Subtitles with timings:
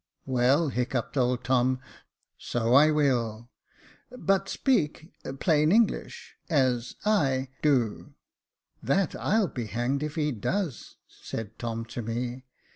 [0.01, 1.79] ''^" Well," hiccuped old Tom,"
[2.39, 3.51] so I will—
[4.09, 6.33] but speak— plain English—
[6.67, 8.15] as I— do.""
[8.89, 12.45] That I'll be hanged if he does," said Tom to me.